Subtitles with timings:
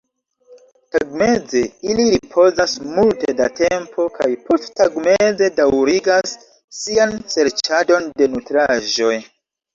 [0.93, 1.59] Tagmeze
[1.91, 6.35] ili ripozas multe da tempo kaj posttagmeze daŭrigas
[6.81, 9.15] sian serĉadon de nutraĵoj.